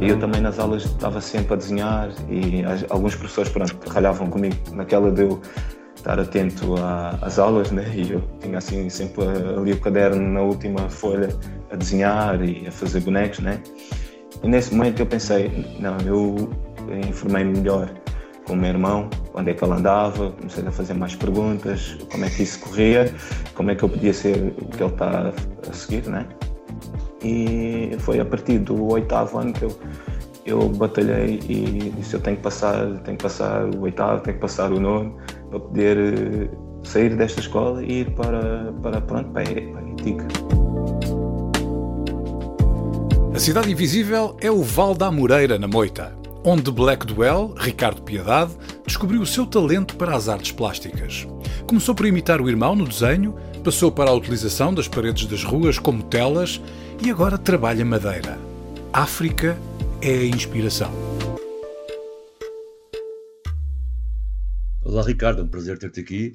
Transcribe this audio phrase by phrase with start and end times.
[0.00, 4.56] E eu também nas aulas estava sempre a desenhar e alguns professores pronto, ralhavam comigo
[4.72, 5.40] naquela de eu
[5.96, 6.74] estar atento
[7.20, 7.84] às aulas, né?
[7.94, 9.24] E eu tinha assim sempre
[9.56, 11.28] ali o caderno na última folha
[11.70, 13.60] a desenhar e a fazer bonecos, né?
[14.42, 16.50] E nesse momento eu pensei, não, eu
[17.08, 17.90] informei-me melhor
[18.46, 22.24] com o meu irmão, onde é que ele andava, comecei a fazer mais perguntas, como
[22.24, 23.12] é que isso corria,
[23.54, 25.32] como é que eu podia ser o que ele está
[25.68, 26.26] a seguir, né?
[27.22, 29.78] E foi a partir do oitavo ano que eu,
[30.46, 34.40] eu batalhei e disse eu tenho que passar, tenho que passar o oitavo, tenho que
[34.40, 35.16] passar o nono
[35.50, 36.48] para poder eh,
[36.84, 40.22] sair desta escola e ir para, para, pronto, para, a ETIC.
[43.34, 46.12] A Cidade Invisível é o Val da Amoreira, na Moita,
[46.44, 48.52] onde Black Duel, Ricardo Piedade,
[48.86, 51.26] descobriu o seu talento para as artes plásticas.
[51.66, 55.78] Começou por imitar o irmão no desenho, passou para a utilização das paredes das ruas
[55.78, 56.60] como telas
[57.04, 58.38] e agora trabalha madeira.
[58.92, 59.58] África
[60.00, 60.92] é a inspiração.
[64.82, 66.32] Olá Ricardo, é um prazer ter-te aqui.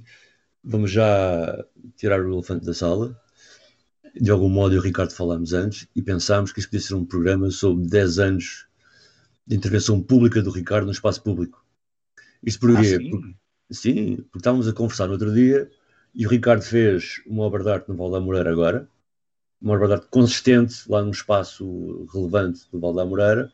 [0.63, 3.19] Vamos já tirar o elefante da sala.
[4.19, 6.94] De algum modo eu e o Ricardo falámos antes e pensámos que isso podia ser
[6.94, 8.67] um programa sobre 10 anos
[9.47, 11.66] de intervenção pública do Ricardo no espaço público.
[12.44, 12.77] Isto porquê?
[12.77, 13.09] Ah, sim?
[13.09, 13.35] Porque,
[13.71, 15.69] sim, porque estávamos a conversar no outro dia
[16.14, 18.88] e o Ricardo fez uma obra de arte no Val Moreira agora,
[19.61, 23.51] uma obra de arte consistente lá num espaço relevante do Val Moreira,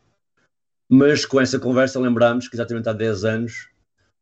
[0.90, 3.70] mas com essa conversa lembrámos que exatamente há 10 anos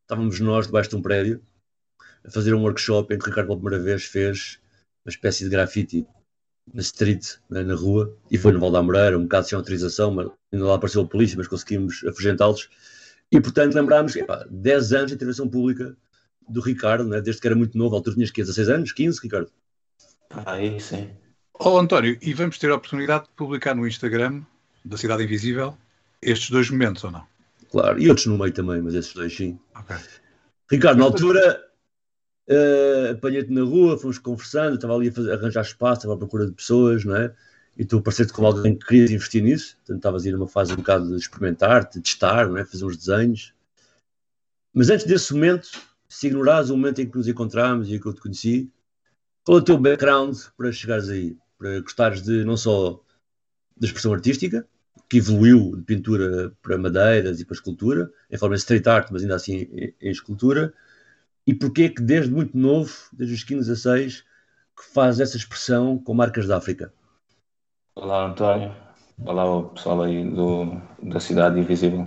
[0.01, 1.41] estávamos nós debaixo de um prédio
[2.25, 4.59] a fazer um workshop em que o Ricardo pela primeira vez fez
[5.05, 6.05] uma espécie de grafite
[6.73, 10.11] na street, né, na rua, e foi no Val da Moreira, um bocado sem autorização,
[10.11, 12.69] mas ainda lá apareceu a polícia, mas conseguimos afugentá-los.
[13.31, 15.95] E, portanto, lembrámos, epá, 10 anos de intervenção pública
[16.47, 17.21] do Ricardo, né?
[17.21, 19.51] desde que era muito novo, à altura tinhas 16 anos, 15, Ricardo?
[20.45, 21.09] Aí sim.
[21.59, 24.43] Oh, António, e vamos ter a oportunidade de publicar no Instagram
[24.85, 25.77] da Cidade Invisível
[26.21, 27.25] estes dois momentos, ou não?
[27.71, 29.59] Claro, e outros no meio também, mas esses dois sim.
[29.75, 29.97] Okay.
[30.69, 31.63] Ricardo, na altura
[32.49, 36.45] uh, apanhei-te na rua, fomos conversando, estava ali a fazer, arranjar espaço, estava à procura
[36.45, 37.33] de pessoas, não é?
[37.77, 40.73] E tu pareceste como alguém que querias investir nisso, portanto estavas a ir numa fase
[40.73, 42.65] um bocado de experimentar, de testar, não é?
[42.65, 43.53] Fazer uns desenhos.
[44.73, 45.69] Mas antes desse momento,
[46.09, 48.71] se ignorares o momento em que nos encontramos e que eu te conheci,
[49.43, 51.37] qual é o teu background para chegares aí?
[51.57, 53.01] Para gostares de não só
[53.75, 54.67] da expressão artística,
[55.09, 59.21] que evoluiu de pintura para madeiras e para escultura, em forma de street art, mas
[59.21, 60.73] ainda assim em, em escultura,
[61.45, 64.21] e porquê que desde muito novo, desde os 15 a 6,
[64.75, 66.93] que faz essa expressão com marcas da África?
[67.95, 68.75] Olá António,
[69.25, 72.05] olá pessoal aí do, da Cidade Invisível.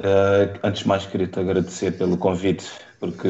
[0.00, 2.64] Uh, antes de mais, queria-te agradecer pelo convite,
[3.00, 3.28] porque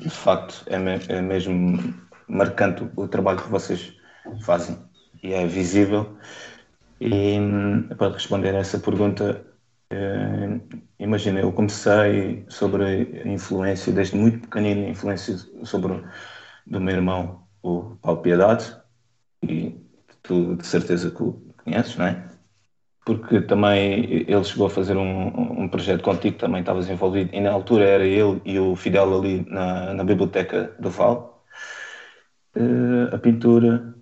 [0.00, 1.78] de facto é, me, é mesmo
[2.28, 3.92] marcante o trabalho que vocês
[4.42, 4.78] fazem
[5.22, 6.16] e é visível.
[7.00, 7.38] E
[7.98, 9.44] para responder a essa pergunta,
[9.92, 16.04] uh, imagina, eu comecei sobre a influência, desde muito pequenino, influência sobre
[16.66, 18.76] do meu irmão, o Paulo Piedade,
[19.42, 19.80] e
[20.22, 21.32] tu de certeza que o
[21.64, 22.35] conheces, não é?
[23.06, 27.52] Porque também ele chegou a fazer um, um projeto contigo, também estavas envolvido, e na
[27.52, 31.44] altura era ele e o Fidel ali na, na biblioteca do Val.
[32.56, 33.94] Uh, a pintura,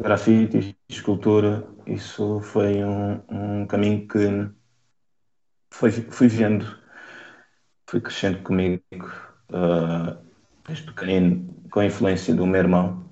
[0.00, 4.50] grafite, escultura, isso foi um, um caminho que
[5.70, 6.66] foi, fui vendo,
[7.88, 8.82] fui crescendo comigo,
[9.52, 10.18] uh,
[10.66, 13.07] desde pequenino, com a influência do meu irmão,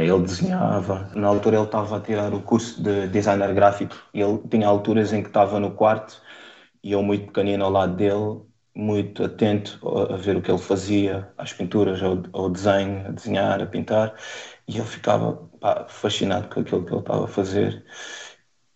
[0.00, 1.10] ele desenhava.
[1.14, 3.96] Na altura ele estava a tirar o curso de designer gráfico.
[4.12, 6.20] Ele tinha alturas em que estava no quarto
[6.82, 8.42] e eu muito pequenino ao lado dele,
[8.74, 13.66] muito atento a, ver o que ele fazia, às pinturas, ao desenho, a desenhar, a
[13.66, 14.14] pintar.
[14.68, 17.84] E eu ficava pá, fascinado com aquilo que ele estava a fazer.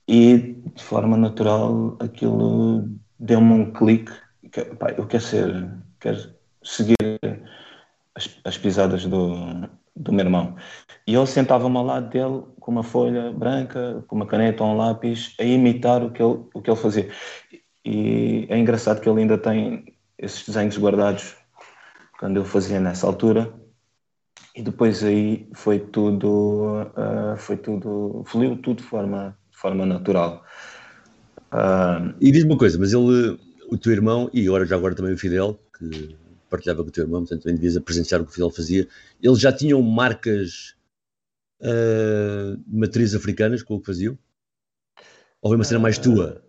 [0.08, 0.38] E
[0.74, 2.88] de forma natural aquilo
[3.18, 4.12] deu-me um clique.
[4.52, 5.70] Que, pá, eu quero ser,
[6.00, 6.96] quero seguir
[8.14, 10.56] as, as pisadas do, do meu irmão.
[11.06, 14.76] E ele sentava-me ao lado dele com uma folha branca, com uma caneta ou um
[14.76, 17.08] lápis, a imitar o que ele, o que ele fazia.
[17.84, 19.84] E é engraçado que ele ainda tem
[20.18, 21.36] esses desenhos guardados
[22.18, 23.52] quando eu fazia nessa altura.
[24.54, 30.44] E depois aí foi tudo, uh, foi tudo, fluiu tudo de forma, de forma natural.
[31.52, 33.38] Uh, e diz-me uma coisa, mas ele,
[33.70, 36.16] o teu irmão, e agora já agora também o Fidel, que
[36.56, 38.88] partilhava com o teu irmão, portanto também devias presenciar o que o Fidel fazia,
[39.22, 40.74] eles já tinham marcas
[41.60, 44.18] uh, matrizes africanas com o que faziam?
[45.42, 46.42] Ou foi uma cena mais tua?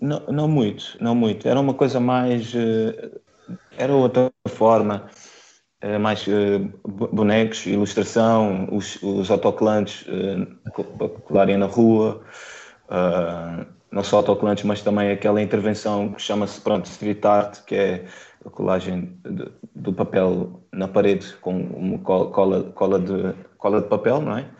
[0.00, 1.46] Não, não muito, não muito.
[1.46, 2.52] Era uma coisa mais.
[2.52, 3.20] Uh,
[3.76, 5.08] era outra forma.
[5.80, 6.24] Era mais
[6.84, 10.06] bonecos, ilustração, os, os autocolantes
[11.24, 12.24] colarem na rua.
[13.90, 18.06] Não só autocolantes, mas também aquela intervenção que chama-se pronto, street art, que é
[18.44, 24.20] a colagem de, do papel na parede com uma cola, cola, de, cola de papel,
[24.20, 24.50] não é?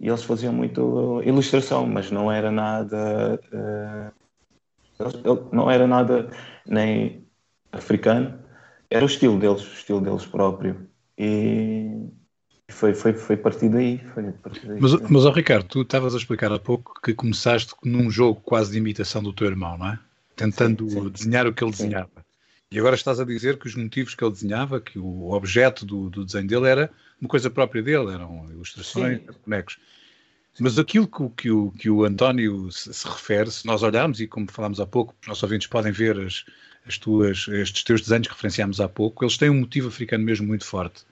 [0.00, 3.40] E eles faziam muito ilustração, mas não era nada.
[3.52, 4.18] Uh,
[5.52, 6.30] não era nada
[6.66, 7.24] nem
[7.72, 8.38] africano,
[8.90, 10.88] era o estilo deles, o estilo deles próprio.
[11.16, 12.08] E
[12.70, 13.98] foi, foi, foi partir daí.
[14.14, 14.80] Foi partir daí.
[14.80, 18.72] Mas, mas oh, Ricardo, tu estavas a explicar há pouco que começaste num jogo quase
[18.72, 19.98] de imitação do teu irmão, não é?
[20.36, 21.10] Tentando sim, sim.
[21.10, 22.27] desenhar o que ele desenhava.
[22.70, 22.76] Sim.
[22.76, 26.10] E agora estás a dizer que os motivos que ele desenhava, que o objeto do,
[26.10, 29.78] do desenho dele era uma coisa própria dele, eram ilustrações, bonecos.
[30.60, 34.26] Mas aquilo que, que, o, que o António se, se, refere, se nós olharmos, e
[34.26, 36.44] como falámos há pouco, os nossos ouvintes podem ver as,
[36.86, 40.46] as tuas, estes teus desenhos que referenciámos há pouco, eles têm um motivo africano mesmo
[40.46, 41.04] muito forte.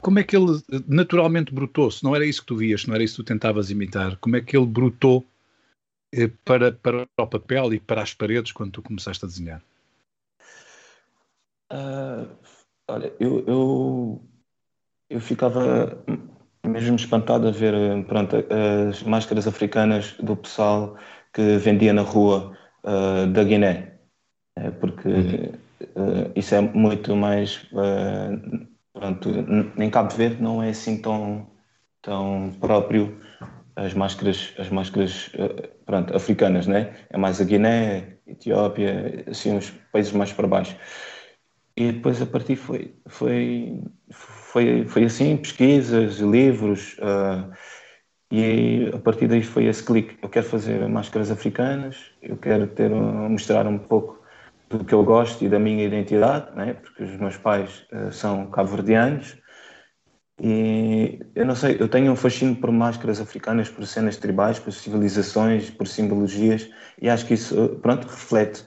[0.00, 1.90] Como é que ele naturalmente brotou?
[1.90, 4.16] Se não era isso que tu vias, se não era isso que tu tentavas imitar,
[4.16, 5.24] como é que ele brotou
[6.12, 9.62] eh, para, para o papel e para as paredes quando tu começaste a desenhar?
[11.72, 12.36] Uh,
[12.88, 14.28] olha, eu, eu,
[15.10, 16.04] eu ficava
[16.64, 17.74] mesmo espantado a ver
[18.06, 18.36] pronto,
[18.88, 20.96] as máscaras africanas do pessoal
[21.32, 23.98] que vendia na rua uh, da Guiné,
[24.56, 27.64] é, porque uh, isso é muito mais.
[27.72, 29.28] Uh, pronto,
[29.78, 31.46] em Cabo Verde não é assim tão,
[32.00, 33.20] tão próprio
[33.76, 35.30] as máscaras, as máscaras
[35.84, 36.94] pronto, africanas, né?
[37.10, 40.74] é mais a Guiné, Etiópia, assim, os países mais para baixo.
[41.76, 47.52] E depois a partir foi, foi, foi, foi assim, pesquisas, livros, uh,
[48.30, 50.16] e a partir daí foi esse clique.
[50.22, 54.24] Eu quero fazer máscaras africanas, eu quero ter, mostrar um pouco
[54.70, 56.74] do que eu gosto e da minha identidade, né?
[56.74, 59.36] porque os meus pais uh, são cabo-verdianos,
[60.40, 64.72] e eu não sei, eu tenho um fascínio por máscaras africanas, por cenas tribais, por
[64.72, 66.68] civilizações, por simbologias,
[67.00, 68.66] e acho que isso, pronto, reflete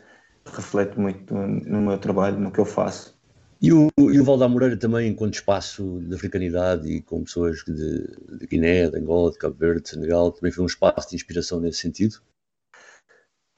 [0.56, 3.18] reflete muito no meu trabalho, no que eu faço.
[3.62, 7.58] E o, e o Val da Moreira também, enquanto espaço de africanidade e com pessoas
[7.66, 11.16] de, de Guiné, de Angola, de Cabo Verde, de Senegal, também foi um espaço de
[11.16, 12.22] inspiração nesse sentido?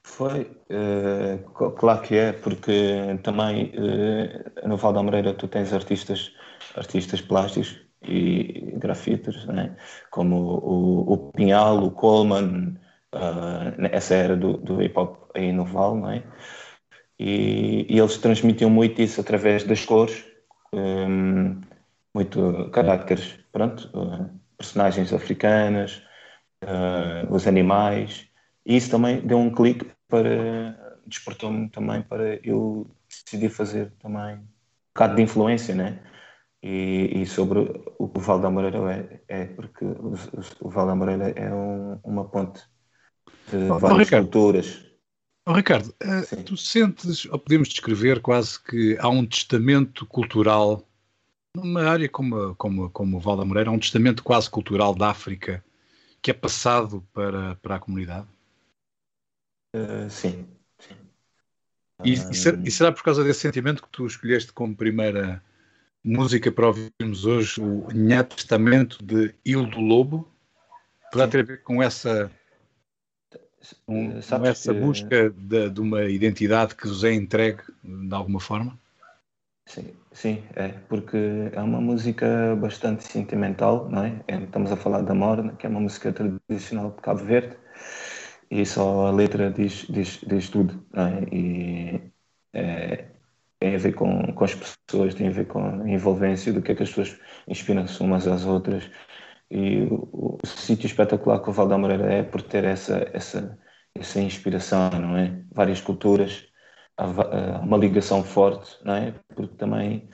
[0.04, 6.32] Foi, uh, claro que é, porque também uh, no Val da Moreira tu tens artistas,
[6.74, 9.76] artistas plásticos e grafiters, né?
[10.10, 12.76] como o, o, Pinhal, o Coleman,
[13.14, 16.24] uh, essa era do, do hip hop aí no Val, não é?
[17.22, 20.24] E, e eles transmitiam muito isso através das cores,
[20.74, 21.60] um,
[22.12, 24.28] muito caracteres, pronto, uh,
[24.58, 26.02] personagens africanas,
[26.64, 28.26] uh, os animais,
[28.66, 34.46] e isso também deu um clique para, despertou-me também para eu decidir fazer também um
[34.92, 36.00] bocado de influência, né?
[36.60, 37.60] E, e sobre
[37.98, 38.78] o que o Val da Moreira
[39.28, 40.14] é, é porque o,
[40.60, 42.62] o Val da Moreira é um, uma ponte
[43.48, 44.91] de oh, várias culturas
[45.44, 50.88] Oh, Ricardo, uh, tu sentes, ou podemos descrever quase que há um testamento cultural
[51.56, 55.10] numa área como, como, como o Val da Moreira, há um testamento quase cultural da
[55.10, 55.62] África
[56.22, 58.26] que é passado para, para a comunidade?
[59.74, 60.46] Uh, sim,
[60.78, 60.94] sim.
[62.04, 65.42] E, e, será, e, será, por causa desse sentimento que tu escolheste como primeira
[66.04, 70.28] música para ouvirmos hoje o Nha Testamento de Hildo Lobo?
[71.10, 72.30] Poderá ter a ver com essa
[73.86, 74.80] um, com essa que...
[74.80, 78.78] busca de, de, uma identidade que vos é entregue de alguma forma?
[79.66, 81.16] Sim, sim, é, porque
[81.52, 84.20] é uma música bastante sentimental, não é?
[84.28, 87.56] é estamos a falar da Morna, que é uma música tradicional de Cabo Verde,
[88.50, 91.22] e só a letra diz, diz, diz tudo, não é?
[91.32, 92.00] E
[92.52, 93.06] é,
[93.58, 96.72] tem a ver com, com as pessoas, tem a ver com a envolvência do que
[96.72, 98.90] é que as pessoas inspiram-se umas às outras,
[99.52, 103.58] e o, o sítio espetacular que o Val da Moreira é por ter essa, essa,
[103.94, 105.44] essa inspiração, não é?
[105.52, 106.48] Várias culturas,
[106.96, 109.14] há, uma ligação forte, não é?
[109.36, 110.08] Porque também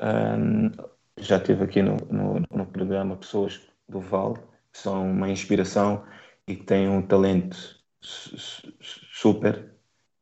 [0.00, 0.70] um,
[1.18, 6.04] já teve aqui no, no, no, programa pessoas do Val que são uma inspiração
[6.46, 7.56] e que têm um talento
[8.02, 9.74] super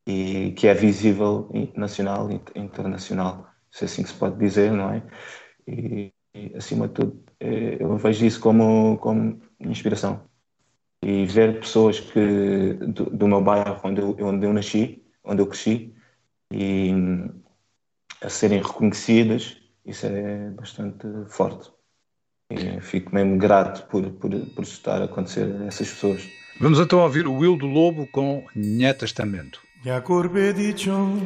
[0.06, 5.02] e que é visível nacional e internacional, se é assim se pode dizer, não é?
[5.66, 10.22] E, e acima de tudo, eh, eu vejo isso como, como inspiração.
[11.02, 15.46] e ver pessoas que do, do meu bairro onde eu, onde eu nasci, onde eu
[15.46, 15.94] cresci,
[16.52, 16.92] e
[18.20, 19.56] a serem reconhecidas,
[19.86, 21.70] isso é bastante forte.
[22.50, 26.28] E fico mesmo grato por, por, por estar a acontecer a essas pessoas.
[26.60, 29.60] Vamos então ouvir o Will do Lobo com Nhé Testamento.
[29.82, 31.16] Minha corbe de chão,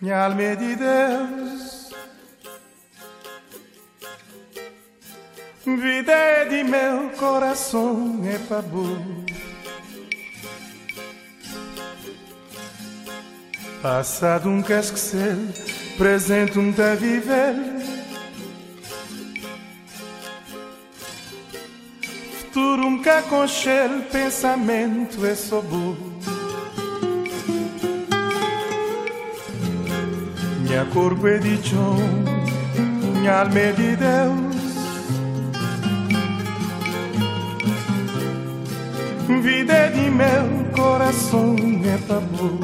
[0.00, 1.77] minha alma de Deus.
[5.64, 9.26] Vida é de meu coração, é bom.
[13.82, 15.36] Passado um quer esquecer,
[15.96, 17.54] presente um tá viver.
[22.38, 25.96] Futuro um cá conchel, pensamento é só bom.
[30.62, 31.96] Minha corpo é de chão,
[33.12, 34.47] minha alma é de Deus.
[39.28, 41.54] Vida é de meu coração,
[41.84, 42.58] é bom.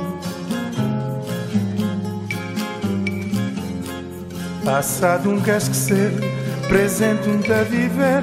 [4.65, 6.11] Passado um quer esquecer,
[6.67, 8.23] presente um tá viver.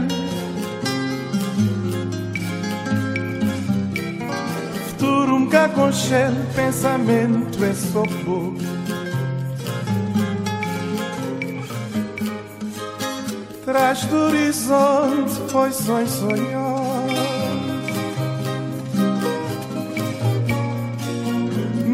[4.88, 8.55] Futuro um cá conchel, pensamento é só bom.
[13.63, 16.70] Traz do horizonte, pois sonho sonhou.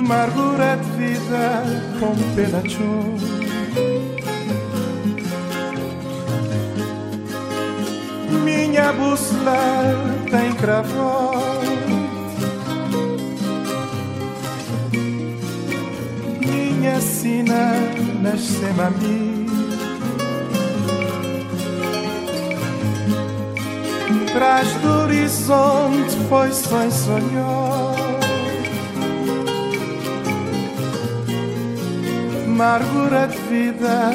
[0.10, 1.64] Amargura de vida
[2.00, 2.62] com pena
[8.42, 9.58] minha bússola
[10.32, 11.68] tem cravote.
[16.40, 17.74] Minha sina
[18.22, 19.46] nasceu a mim.
[24.32, 27.87] Traz do horizonte foi sonho sonhou.
[32.60, 34.10] Amargura de vida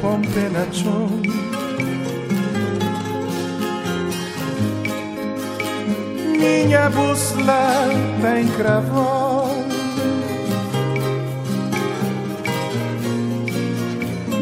[0.00, 1.20] com pena chum.
[6.38, 7.88] minha bússola
[8.22, 9.48] tem cravão.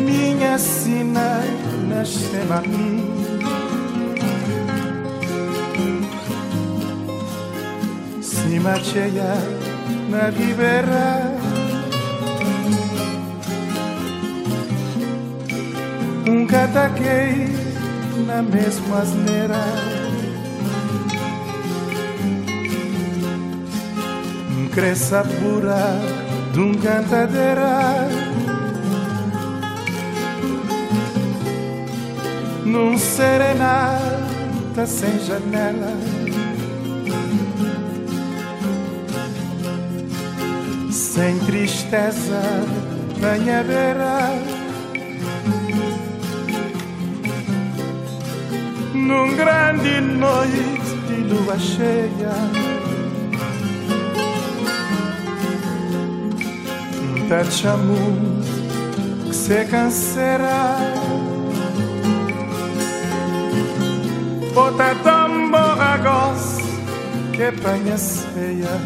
[0.04, 1.40] Minha sina
[1.88, 3.10] nasceu a mim.
[8.20, 9.34] Cima cheia
[10.10, 11.35] na ribeira.
[16.46, 17.48] Um cataquei
[18.24, 19.64] na mesma asneira.
[24.72, 25.98] cresça pura
[26.52, 28.08] de um cantadeira.
[32.64, 35.96] Num serenata sem janela.
[40.92, 42.40] Sem tristeza
[43.18, 43.64] venha
[49.06, 52.76] num grande noite de lua cheia
[57.28, 57.96] te chamo
[59.24, 60.76] que se cansará.
[64.54, 66.58] Bota tão borragos
[67.32, 68.80] que apanha ceia.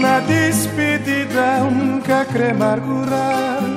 [0.00, 3.73] Na despedida nunca crê amargurar.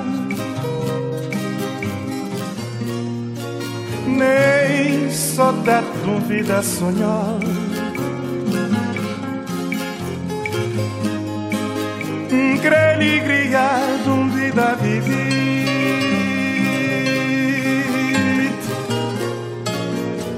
[5.38, 5.80] Só dá
[6.18, 7.38] vida sonhar.
[12.28, 12.68] que
[14.02, 15.14] de um vida vivido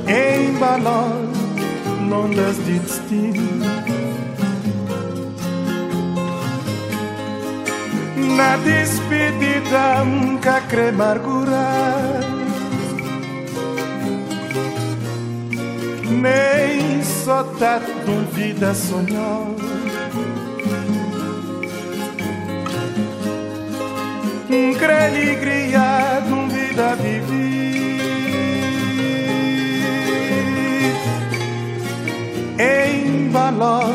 [0.07, 1.33] em balão
[2.13, 3.49] ondas de destino.
[8.37, 12.30] Na despedida nunca crê amargurar
[16.21, 19.47] nem só tá de vida sonhar.
[24.47, 27.41] Que alegria de um vida viver.
[32.59, 33.95] Em balão,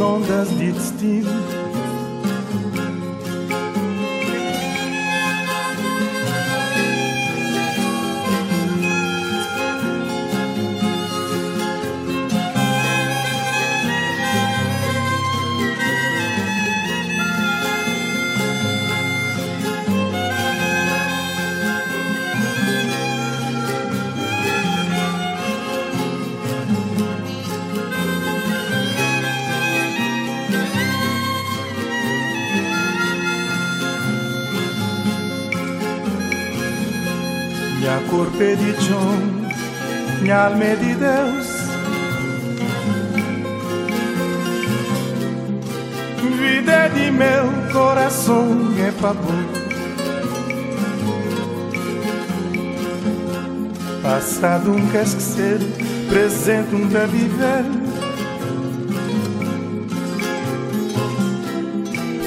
[0.00, 1.57] ondas de destino
[38.38, 41.48] John, minha alma de Deus.
[46.38, 48.46] Vida de meu coração
[48.78, 49.44] é favor.
[54.04, 55.58] Passado um quer esquecer,
[56.08, 57.64] presente um quer viver.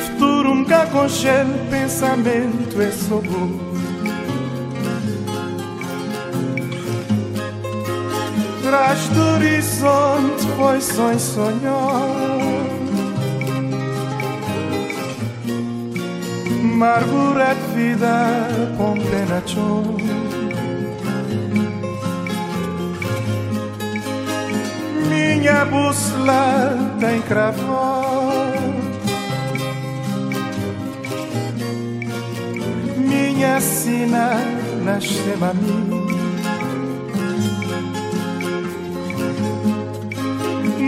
[0.08, 3.81] Futuro um quer concher, pensamento é sobre.
[8.72, 12.08] Traz do horizonte, pois sonho sonhar.
[16.64, 18.48] Amargura de vida
[18.78, 19.44] com pena
[25.10, 28.54] minha bússola tem cravor.
[32.96, 34.40] Minha sina
[34.86, 36.01] nasceu a mim.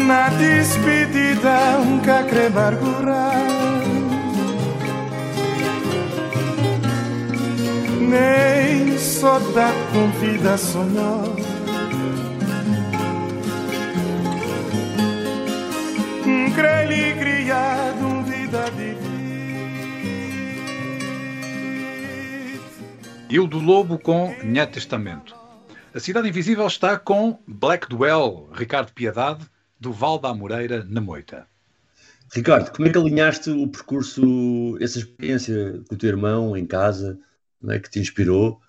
[0.08, 2.50] Na despedida um cacre.
[8.00, 11.54] Nem só da convida sonhar.
[16.54, 18.66] crê-lhe criado um vida
[23.30, 25.36] Hildo Lobo com Nhé Testamento.
[25.94, 29.46] A Cidade Invisível está com Black Duel, Ricardo Piedade,
[29.84, 31.46] do Val da Amoreira, na Moita.
[32.34, 37.20] Ricardo, como é que alinhaste o percurso, essa experiência com o teu irmão em casa,
[37.68, 38.62] é, que te inspirou,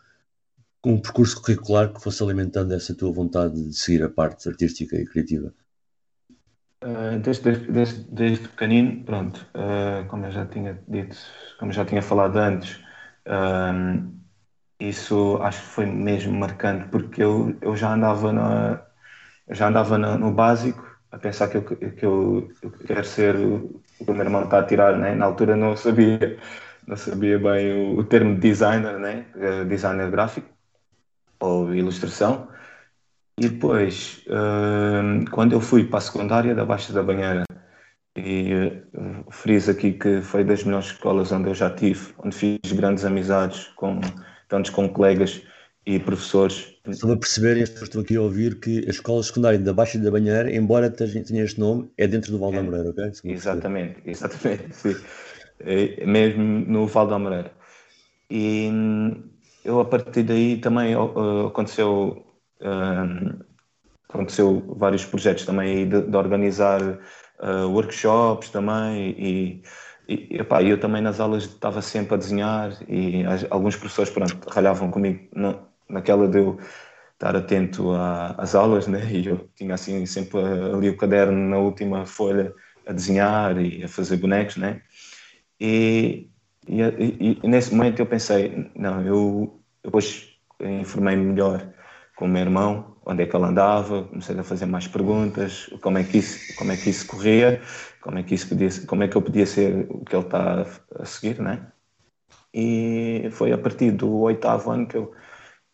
[0.83, 4.97] com um percurso curricular que fosse alimentando essa tua vontade de seguir a parte artística
[4.97, 5.55] e criativa?
[6.83, 11.17] Uh, desde, desde, desde pequenino, pronto, uh, como eu já tinha dito,
[11.61, 12.77] como já tinha falado antes,
[13.29, 14.13] uh,
[14.81, 18.83] isso acho que foi mesmo marcante, porque eu, eu já andava, na,
[19.51, 23.81] já andava no, no básico a pensar que eu, que eu, eu quero ser o
[24.05, 25.15] que o meu irmão está a tirar, né?
[25.15, 26.37] na altura não sabia,
[26.87, 29.27] não sabia bem o, o termo designer, né?
[29.69, 30.49] designer gráfico
[31.39, 32.49] ou ilustração.
[33.39, 37.45] E depois, uh, quando eu fui para a secundária da Baixa da Banheira,
[38.17, 38.53] e
[38.95, 43.05] uh, friso aqui que foi das melhores escolas onde eu já tive, onde fiz grandes
[43.05, 44.01] amizades, com,
[44.49, 45.43] tantos com colegas
[45.87, 46.75] e professores.
[46.87, 50.55] Estou a perceber, estou aqui a ouvir, que a escola secundária da Baixa da Banheira,
[50.55, 53.13] embora tenha este nome, é dentro do Val da é, Moreira, ok?
[53.25, 54.97] Exatamente, exatamente, sim.
[55.61, 57.53] É, mesmo no Val da Moreira.
[58.31, 59.23] E hum,
[59.65, 62.25] eu, a partir daí, também uh, aconteceu
[64.09, 69.63] aconteceu vários projetos também de, de organizar uh, workshops também e,
[70.09, 74.91] e epá, eu também nas aulas estava sempre a desenhar e alguns professores pronto, ralhavam
[74.91, 75.29] comigo
[75.89, 76.59] naquela de eu
[77.13, 77.93] estar atento
[78.37, 79.05] às aulas né?
[79.11, 82.53] e eu tinha assim sempre ali o caderno na última folha
[82.87, 84.83] a desenhar e a fazer bonecos né?
[85.61, 86.29] e,
[86.69, 91.75] e, e, nesse momento eu pensei não, eu depois informei-me melhor
[92.17, 95.99] com o meu irmão, onde é que ele andava, comecei a fazer mais perguntas, como
[95.99, 97.61] é que isso, como é que isso corria,
[98.01, 100.65] como é que isso podia, como é que eu podia ser o que ele está
[100.97, 101.67] a seguir, né?
[102.53, 105.13] E foi a partir do oitavo ano que eu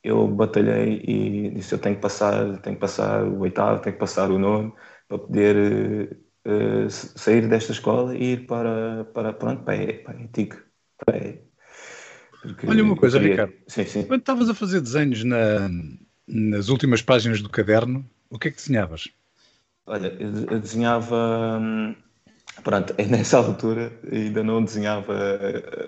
[0.03, 4.01] eu batalhei e disse eu tenho que passar, tenho que passar o oitavo, tenho que
[4.01, 4.75] passar o nono
[5.09, 10.57] para poder uh, sair desta escola e ir para para pronto para para a ETIC,
[11.05, 11.51] para
[12.67, 13.33] Olha uma coisa, queria...
[13.33, 13.55] Ricardo.
[13.67, 14.03] Sim, sim.
[14.05, 15.69] Quando estavas a fazer desenhos na,
[16.27, 19.09] nas últimas páginas do caderno, o que é que desenhavas?
[19.87, 21.59] Olha, eu desenhava.
[21.61, 21.95] Hum,
[22.63, 25.15] pronto, nessa altura ainda não desenhava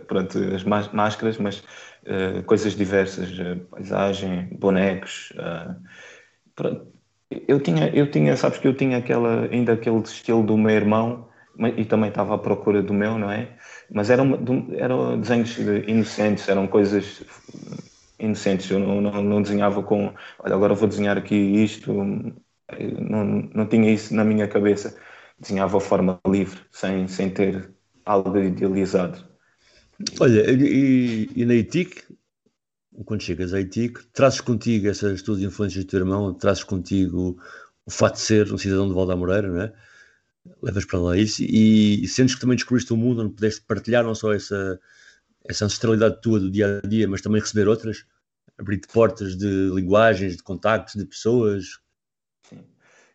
[0.07, 1.63] pronto, as máscaras, mas
[2.07, 5.33] uh, coisas diversas, uh, paisagem, bonecos.
[5.37, 6.87] Uh.
[7.49, 11.29] Eu tinha, eu tinha, sabes que eu tinha aquela, ainda aquele estilo do meu irmão
[11.77, 13.57] e também estava à procura do meu, não é?
[13.91, 14.39] Mas eram,
[14.77, 17.23] eram desenhos inocentes, eram coisas
[18.19, 18.71] inocentes.
[18.71, 21.93] Eu não, não, não, desenhava com, olha, agora vou desenhar aqui isto.
[21.93, 24.97] Não, não tinha isso na minha cabeça.
[25.39, 27.71] Desenhava de forma livre, sem, sem ter
[28.05, 29.32] algo idealizado.
[30.21, 32.03] Olha, e, e na ITIC,
[33.05, 37.39] quando chegas à ITIC, trazes contigo essas tuas influências do teu irmão, trazes contigo
[37.85, 39.73] o fato de ser um cidadão de Valda Moreira, não é?
[40.61, 44.05] Levas para lá isso e, e sentes que também descobriste um mundo onde pudeste partilhar
[44.05, 44.79] não só essa,
[45.49, 48.05] essa ancestralidade tua do dia a dia, mas também receber outras?
[48.59, 51.81] abrir portas de linguagens, de contactos, de pessoas?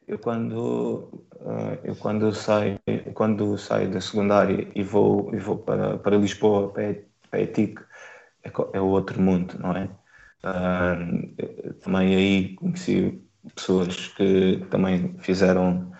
[0.07, 2.79] Eu quando uh, eu quando saio
[3.13, 6.95] quando saio da secundária e vou e vou para, para Lisboa para,
[7.33, 7.81] a ETIC
[8.43, 9.89] é, é outro mundo, não é?
[10.45, 13.21] Uh, também aí conheci
[13.53, 15.91] pessoas que também fizeram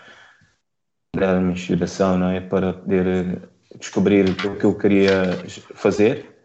[1.13, 2.39] deram-me inspiração não é?
[2.39, 5.43] para poder descobrir o que eu queria
[5.76, 6.38] fazer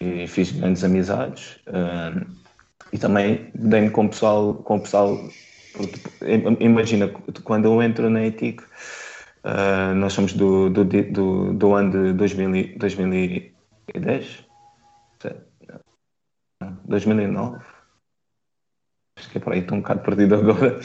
[0.00, 2.26] e fiz grandes amizades uh,
[2.92, 5.18] e também dei-me com o pessoal, com o pessoal
[6.60, 7.08] imagina,
[7.44, 12.78] quando eu entro na ETIC uh, nós somos do, do, do, do ano de 2000,
[12.78, 14.48] 2010
[16.84, 17.58] 2009
[19.18, 20.80] acho que é por aí, estou um bocado perdido agora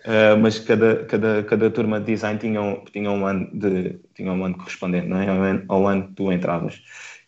[0.00, 4.32] Uh, mas cada, cada, cada turma de design tinha um, tinha um, ano, de, tinha
[4.32, 5.28] um ano correspondente não é?
[5.28, 6.80] ao, ano, ao ano que tu entravas.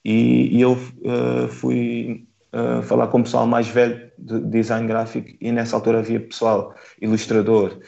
[0.03, 5.37] E, e eu uh, fui uh, falar com o pessoal mais velho de design gráfico
[5.41, 7.81] e nessa altura havia pessoal ilustrador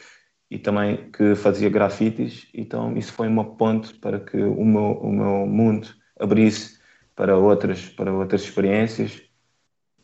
[0.51, 5.11] e também que fazia grafites, então isso foi uma ponte para que o meu, o
[5.11, 5.87] meu mundo
[6.19, 6.77] abrisse
[7.15, 9.21] para outras, para outras experiências,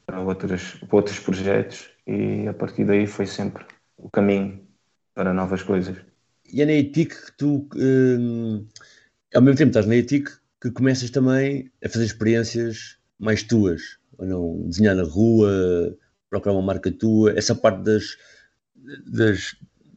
[0.05, 3.65] para, outras, para outros projetos e a partir daí foi sempre
[3.97, 4.65] o caminho
[5.13, 5.97] para novas coisas.
[6.51, 8.65] E é na ETIC que tu, hum,
[9.33, 14.25] ao mesmo tempo estás na ETIC, que começas também a fazer experiências mais tuas, ou
[14.25, 14.67] não?
[14.67, 15.97] Desenhar na rua,
[16.31, 18.17] procurar uma marca tua, essa parte das,
[19.05, 19.55] das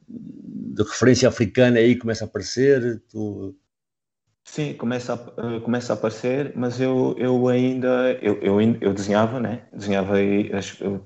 [0.08, 3.56] de referência africana aí começa a aparecer, tu...
[4.46, 9.66] Sim, começa a, começa a aparecer, mas eu, eu ainda eu, eu, eu desenhava, né?
[9.72, 10.50] Desenhava aí,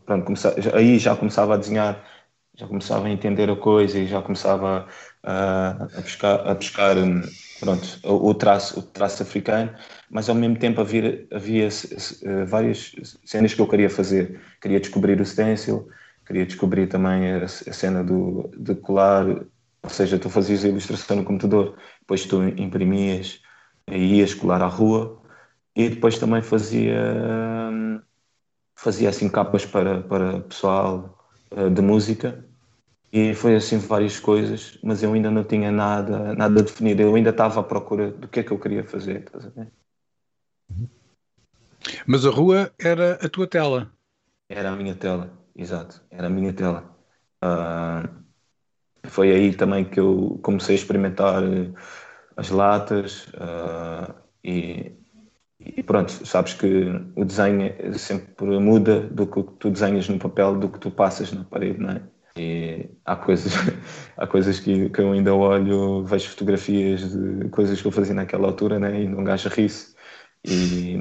[0.05, 2.05] pronto, comecei, aí já começava a desenhar
[2.57, 4.89] já começava a entender a coisa e já começava
[5.23, 7.23] a, a buscar, a buscar hum,
[7.61, 9.75] pronto, o, traço, o traço africano,
[10.11, 12.93] mas ao mesmo tempo havia, havia uh, várias
[13.25, 14.41] cenas que eu queria fazer.
[14.61, 15.89] Queria descobrir o stencil,
[16.27, 19.27] queria descobrir também a, a cena do, de colar,
[19.83, 23.41] ou seja, tu fazias a ilustração no computador, depois tu imprimias
[23.87, 25.21] e ias colar à rua,
[25.75, 27.01] e depois também fazia,
[27.73, 28.01] hum,
[28.77, 31.19] fazia assim capas para, para pessoal
[31.53, 32.48] uh, de música
[33.13, 37.03] e foi assim várias coisas, mas eu ainda não tinha nada, nada definido.
[37.03, 39.21] Eu ainda estava à procura do que é que eu queria fazer.
[39.21, 39.73] Estás a ver?
[42.07, 43.91] Mas a rua era a tua tela.
[44.49, 46.03] Era a minha tela, exato.
[46.11, 46.85] Era a minha tela.
[47.43, 48.09] Uh,
[49.05, 51.73] foi aí também que eu comecei a experimentar eh,
[52.37, 54.93] as latas uh, e,
[55.61, 56.85] e, pronto, sabes que
[57.17, 61.45] o desenho sempre muda do que tu desenhas no papel do que tu passas na
[61.45, 62.03] parede, não é?
[62.39, 63.53] E há coisas,
[64.17, 68.47] há coisas que, que eu ainda olho, vejo fotografias de coisas que eu fazia naquela
[68.47, 69.97] altura né, e não gajo ri-se.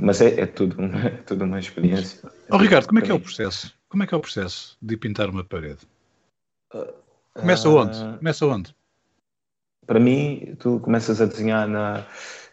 [0.02, 2.30] Mas é, é, tudo, é tudo uma experiência.
[2.50, 3.74] Oh, Ricardo, como é que é o processo?
[3.90, 5.80] Como é que é o processo de pintar uma parede?
[7.34, 8.18] Começa uh, onde?
[8.18, 8.76] Começa onde?
[9.86, 12.06] Para mim, tu começas a desenhar na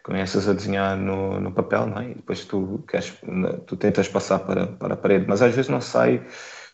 [0.05, 2.11] começas a desenhar no, no papel, não é?
[2.11, 3.11] E depois tu queres,
[3.65, 6.23] tu tentas passar para, para a parede, mas às vezes não sai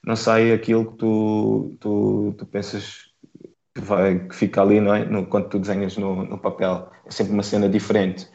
[0.04, 3.12] não sai aquilo que tu, tu, tu pensas
[3.74, 5.06] que, vai, que fica ali, não é?
[5.06, 6.92] No, quando tu desenhas no, no papel.
[7.06, 8.28] É sempre uma cena diferente.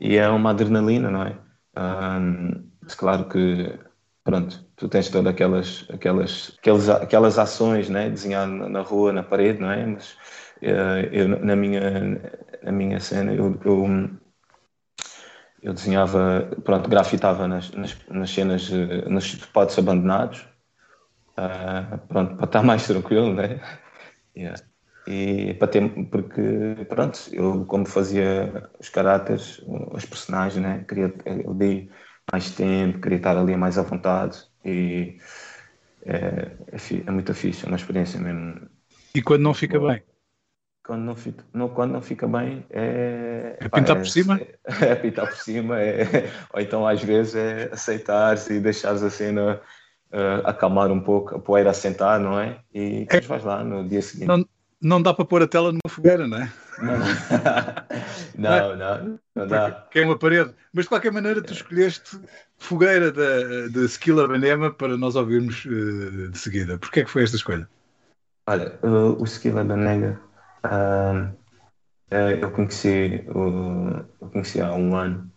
[0.00, 1.38] E é uma adrenalina, não é?
[1.76, 3.78] Um, claro que,
[4.24, 8.10] pronto, tu tens todas aquelas, aquelas, aquelas, aquelas ações, né?
[8.10, 9.86] Desenhar na rua, na parede, não é?
[9.86, 10.12] Mas
[10.62, 12.20] uh, eu, na minha,
[12.62, 13.86] na minha cena, eu, eu
[15.62, 20.44] eu desenhava, pronto, grafitava nas, nas, nas cenas, eh, nos spots abandonados,
[21.38, 23.60] uh, pronto, para estar mais tranquilo, né?
[24.36, 24.62] Yeah.
[25.06, 30.84] E para ter, porque, pronto, eu como fazia os caráteres, os personagens, né?
[30.88, 31.90] Queria ali
[32.30, 35.18] mais tempo, queria estar ali mais à vontade e
[36.04, 38.68] é, é, é muito fixe, é uma experiência mesmo.
[39.14, 40.02] E quando não fica bem?
[40.84, 43.56] Quando não fica, não, quando não fica bem é.
[43.60, 44.40] É pintar por cima?
[44.40, 49.10] É, é pintar por cima, é, ou então às vezes é aceitar-se e deixar-se a
[49.10, 49.60] cena
[50.12, 52.58] uh, acalmar um pouco, a poeira assentar, não é?
[52.72, 54.28] E depois é, vais lá no dia seguinte.
[54.28, 54.44] Não,
[54.80, 56.52] não dá para pôr a tela numa fogueira, não é?
[56.78, 56.98] Não,
[58.38, 59.88] não, não, não, dá.
[59.94, 60.54] é uma parede.
[60.72, 62.18] Mas de qualquer maneira, tu escolheste
[62.58, 66.78] fogueira de, de Skilla Benema para nós ouvirmos uh, de seguida.
[66.78, 67.68] Porquê é que foi esta escolha?
[68.46, 70.20] Olha, uh, o Skilla Benega,
[70.64, 71.32] uh,
[72.10, 75.30] eu conheci, eu conheci há um ano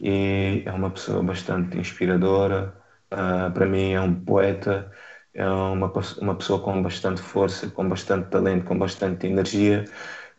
[0.00, 2.79] e é uma pessoa bastante inspiradora,
[3.12, 4.90] Uh, para mim é um poeta,
[5.34, 9.84] é uma, uma pessoa com bastante força, com bastante talento, com bastante energia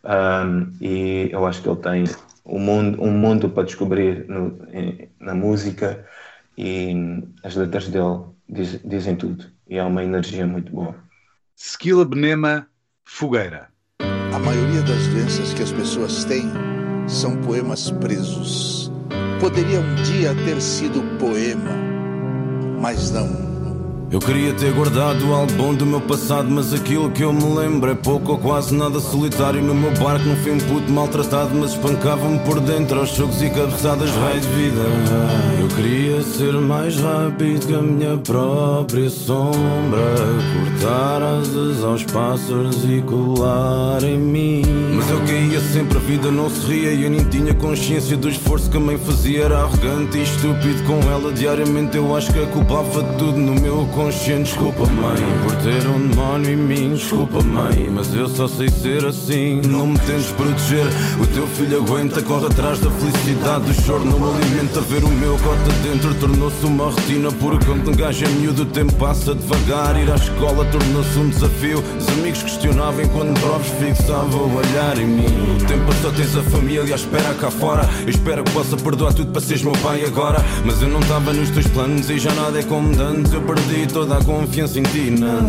[0.04, 2.04] um, ah, e eu acho que ele tem
[2.46, 4.58] um mundo, um mundo para descobrir no,
[5.20, 6.06] na música
[6.58, 6.94] e
[7.44, 10.96] as letras dele diz, dizem tudo e é uma energia muito boa.
[11.56, 12.68] Skila Benema
[13.06, 13.70] Fogueira.
[14.00, 16.50] A maioria das doenças que as pessoas têm
[17.08, 18.92] são poemas presos.
[19.40, 21.91] Poderia um dia ter sido poema
[22.82, 23.41] mas não.
[24.12, 27.90] Eu queria ter guardado algo bom do meu passado, mas aquilo que eu me lembro
[27.90, 29.64] é pouco ou quase nada solitário.
[29.64, 33.50] No meu barco não fui um puto maltratado, mas espancava-me por dentro aos chocos e
[33.50, 34.82] cabeçadas, raio de vida.
[35.62, 40.14] Eu queria ser mais rápido que a minha própria sombra,
[40.58, 44.64] cortar asas aos pássaros e colar em mim.
[44.94, 48.28] Mas eu caía sempre, a vida não se ria e eu nem tinha consciência do
[48.28, 49.46] esforço que a mãe fazia.
[49.46, 51.96] Era arrogante e estúpido com ela diariamente.
[51.96, 56.08] Eu acho que a culpava tudo no meu corpo consciente, desculpa mãe Por ter um
[56.08, 60.86] demónio em mim, desculpa mãe Mas eu só sei ser assim, não me tentes proteger
[61.22, 65.10] O teu filho aguenta, corre atrás da felicidade O choro não me alimenta, ver o
[65.10, 69.36] meu cota dentro Tornou-se uma rotina, porque quando um gajo é miúdo O tempo passa
[69.36, 71.84] devagar, ir à escola tornou-se um desafio.
[71.98, 75.58] Os amigos questionavam quando provos fixavam o olhar em mim.
[75.60, 77.88] O tempo passou, tens a família à espera cá fora.
[78.04, 81.34] Eu espero que possa perdoar tudo para seres meu pai agora Mas eu não estava
[81.34, 84.84] nos teus planos e já nada é como antes Eu perdi toda a confiança em
[84.84, 85.40] ti, não.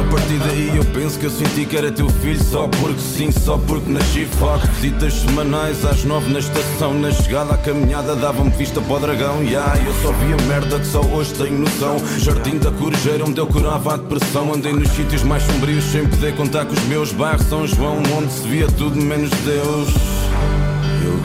[0.00, 3.30] A partir daí eu penso que eu senti que era teu filho Só porque sim,
[3.30, 8.50] só porque nasci fuck Visitas semanais às nove na estação Na chegada à caminhada dava-me
[8.50, 9.42] vista para o dragão.
[9.42, 11.96] Yeah, Eu só via merda que só hoje tenho noção.
[12.18, 14.52] Jardim da Corujeira onde eu curava a depressão.
[14.52, 17.46] Andei nos sítios mais sombrios sem poder contar com os meus bairros.
[17.46, 19.88] São João onde se via tudo menos Deus.
[19.88, 20.75] eu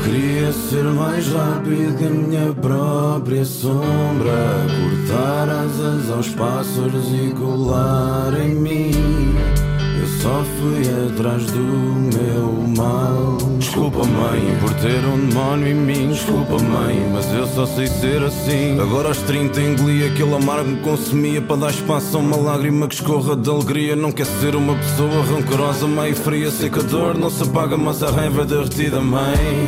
[0.03, 4.67] queria ser mais rápido que a minha própria sombra
[5.07, 8.91] Cortar asas aos pássaros e colar em mim
[10.21, 13.37] só fui atrás do meu mal.
[13.57, 16.09] Desculpa mãe por ter um demónio em mim.
[16.09, 18.79] Desculpa mãe, mas eu só sei ser assim.
[18.79, 22.95] Agora aos 30 engoli aquele amargo que consumia Para dar espaço a uma lágrima que
[22.95, 23.95] escorra de alegria.
[23.95, 27.75] Não quer ser uma pessoa rancorosa, meio fria Sei que a dor não se apaga,
[27.75, 29.67] mas a raiva é derretida mãe.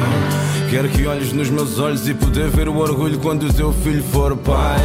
[0.69, 4.03] Quero que olhes nos meus olhos e poder ver o orgulho quando o teu filho
[4.03, 4.79] for pai.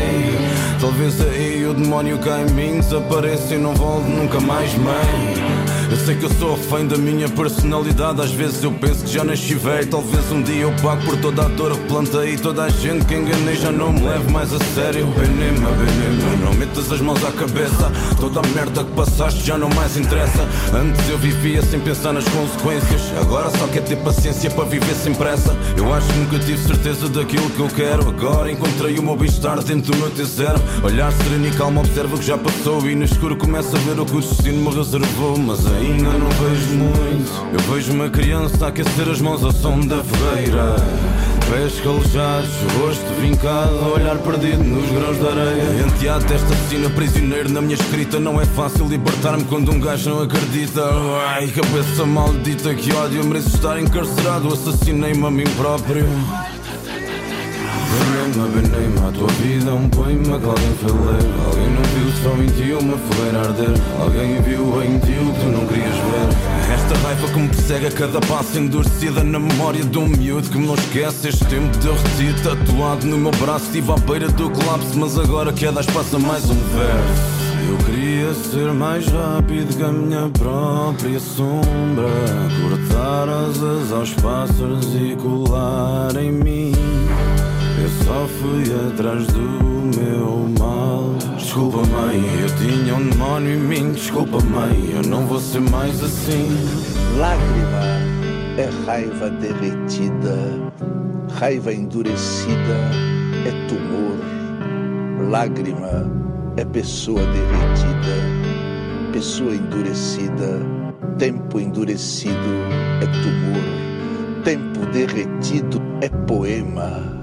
[0.81, 5.48] Talvez aí o demónio cá em mim desapareça e não volte nunca mais mãe
[5.91, 8.21] eu sei que eu sou refém da minha personalidade.
[8.21, 9.87] Às vezes eu penso que já nasci velho.
[9.87, 12.37] Talvez um dia eu pago por toda a dor que plantei.
[12.37, 15.07] Toda a gente que enganei já não me leve mais a sério.
[15.07, 17.91] Benema, benema, não metas as mãos à cabeça.
[18.21, 20.47] Toda a merda que passaste já não mais interessa.
[20.75, 23.03] Antes eu vivia sem pensar nas consequências.
[23.21, 25.57] Agora só quer ter paciência para viver sem pressa.
[25.77, 28.09] Eu acho que nunca tive certeza daquilo que eu quero.
[28.09, 30.59] Agora encontrei o meu bem-estar dentro do meu T0.
[30.85, 32.87] Olhar sereno e calmo, observa o que já passou.
[32.89, 35.39] E no escuro começa a ver o que o destino me reservou.
[35.39, 37.49] Mas ainda não vejo muito.
[37.53, 40.77] Eu vejo uma criança a aquecer as mãos ao som da fogueira.
[41.51, 45.87] Pés calejados, rosto vincado, olhar perdido nos grãos de areia.
[45.87, 48.21] Enteado desta assassina, prisioneiro na minha escrita.
[48.21, 50.83] Não é fácil libertar-me quando um gajo não acredita.
[51.29, 54.53] Ai, cabeça maldita, que ódio, mereço estar encarcerado.
[54.53, 56.07] Assassinei-me a mim próprio.
[59.09, 61.25] A tua vida é um poema que alguém foi ler.
[61.47, 63.75] Alguém não viu só em ti uma fogueira arder.
[63.99, 66.75] Alguém viu em ti o que tu não querias ver.
[66.75, 70.59] Esta raiva que me persegue a cada passo endurecida Na memória de um miúdo que
[70.59, 71.29] me não esquece.
[71.29, 75.73] Este tempo derretido, tatuado no meu braço Estive à beira do colapso, mas agora quer
[75.73, 77.39] dar espaço a mais um verso.
[77.67, 82.09] Eu queria ser mais rápido que a minha própria sombra
[82.63, 86.73] Cortar asas aos pássaros e colar em mim
[87.83, 89.41] eu só fui atrás do
[89.97, 91.15] meu mal.
[91.37, 93.93] Desculpa, mãe, eu tinha um demónio em mim.
[93.93, 96.49] Desculpa, mãe, eu não vou ser mais assim.
[97.17, 97.89] Lágrima
[98.59, 100.37] é raiva derretida,
[101.33, 102.79] raiva endurecida
[103.47, 104.19] é tumor.
[105.31, 106.11] Lágrima
[106.57, 110.61] é pessoa derretida, pessoa endurecida,
[111.19, 112.35] tempo endurecido
[113.01, 117.18] é tumor, tempo derretido é poema.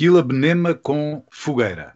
[0.00, 1.92] Esquila Benema com Fogueira.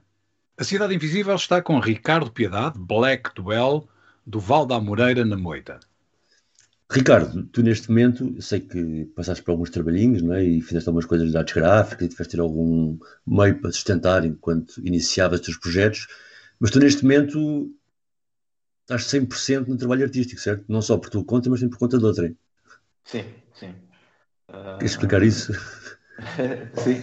[0.59, 3.89] A Cidade Invisível está com Ricardo Piedade, Black Duel,
[4.27, 5.81] do Val da Moreira, na Moita.
[6.93, 10.45] Ricardo, tu neste momento, eu sei que passaste por alguns trabalhinhos não é?
[10.45, 14.87] e fizeste algumas coisas de artes gráficas e tiveste ter algum meio para sustentar enquanto
[14.87, 16.07] iniciavas os teus projetos,
[16.61, 17.73] mas tu neste momento
[18.83, 20.67] estás 100% no trabalho artístico, certo?
[20.69, 22.37] Não só por tua conta, mas também por conta de outrem.
[23.03, 23.25] Sim,
[23.59, 23.75] sim.
[24.51, 24.77] Uh...
[24.77, 25.55] Queres explicar isso?
[26.85, 27.03] sim.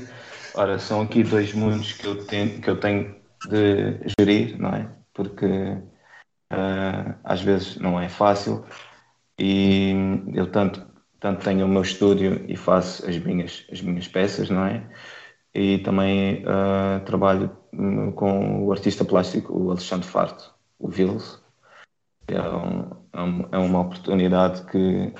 [0.54, 3.16] Ora, são aqui dois mundos que eu tenho, que eu tenho
[3.48, 4.90] de gerir, não é?
[5.14, 8.66] Porque uh, às vezes não é fácil
[9.40, 9.94] e
[10.34, 10.86] eu tanto,
[11.20, 14.88] tanto tenho o meu estúdio e faço as minhas, as minhas peças, não é?
[15.54, 17.50] E também uh, trabalho
[18.16, 21.42] com o artista plástico, o Alexandre Farto, o Vils.
[22.28, 25.14] É, é, um, é uma oportunidade que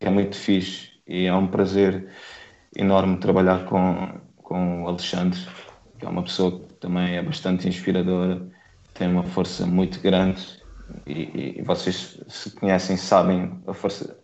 [0.00, 2.10] é muito fixe e é um prazer
[2.76, 5.38] enorme trabalhar com, com o Alexandre,
[5.98, 8.50] que é uma pessoa que também é bastante inspiradora
[8.94, 10.62] tem uma força muito grande
[11.06, 14.16] e, e, vocês se conhecem sabem a força,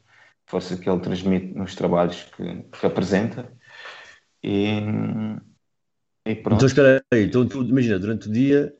[0.46, 3.52] a força que ele transmite nos trabalhos que, que apresenta
[4.42, 4.78] e,
[6.24, 6.56] e pronto.
[6.56, 8.72] Então espera aí, então tu imagina, durante o dia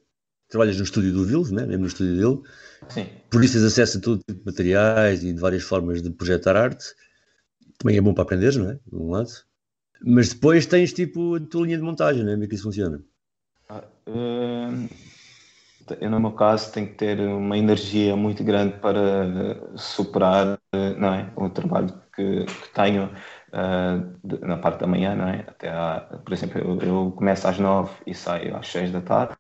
[0.49, 1.67] trabalhas no estúdio do Vils, né?
[1.67, 2.49] mesmo no estúdio dele,
[2.89, 3.07] Sim.
[3.31, 6.57] por isso tens acesso a todo tipo de materiais e de várias formas de projetar
[6.57, 6.85] arte,
[7.79, 8.75] também é bom para aprender, não é?
[8.75, 9.31] De um lado.
[10.05, 12.35] Mas depois tens tipo a tua linha de montagem, não é?
[12.35, 13.01] Como é que isso funciona?
[13.69, 14.89] Ah, uh,
[16.01, 20.59] eu, no meu caso, tenho que ter uma energia muito grande para superar
[20.99, 21.33] não é?
[21.37, 25.41] o trabalho que, que tenho uh, de, na parte da manhã, não é?
[25.41, 29.37] Até à, por exemplo, eu, eu, começo às nove e saio às seis da tarde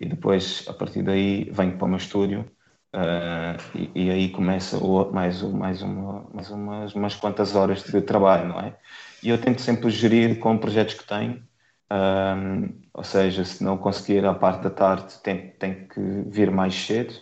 [0.00, 2.50] e depois, a partir daí, venho para o meu estúdio
[2.94, 8.00] Uh, e, e, aí começa o, mais, mais, uma, mais umas, umas quantas horas de
[8.00, 8.78] trabalho, não é?
[9.24, 11.42] E eu tento sempre gerir com projetos que tenho,
[11.90, 16.74] um, ou seja, se não conseguir a parte da tarde, tem, tem que vir mais
[16.74, 17.14] cedo,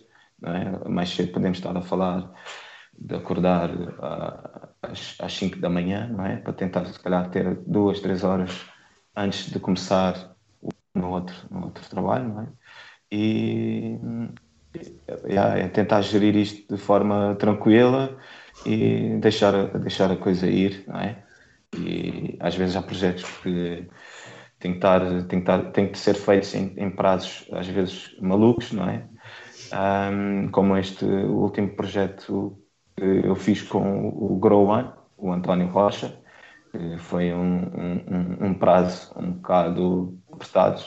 [0.45, 0.89] é?
[0.89, 2.29] Mais cedo podemos estar a falar
[2.99, 6.39] de acordar uh, às, às 5 da manhã, não é?
[6.39, 8.51] Para tentar, se calhar, ter duas, três horas
[9.15, 10.35] antes de começar
[10.97, 12.49] no outro, no outro trabalho, não é?
[13.13, 13.97] E
[15.27, 18.19] é, é tentar gerir isto de forma tranquila
[18.67, 21.25] e deixar, deixar a coisa ir, não é?
[21.77, 23.89] E às vezes há projetos que
[24.59, 25.41] têm que,
[25.73, 29.09] que, que ser feitos em, em prazos às vezes malucos, não é?
[29.73, 32.59] Um, como este último projeto
[32.97, 36.15] que eu fiz com o Grow One, o António Rocha,
[36.71, 40.83] que foi um, um, um prazo um bocado apertado,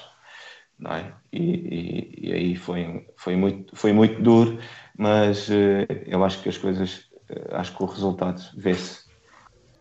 [0.77, 1.13] não é?
[1.31, 4.59] E, e, e, aí foi, foi, muito, foi muito duro,
[4.97, 9.04] mas uh, eu acho que as coisas, uh, acho que o resultado vê-se.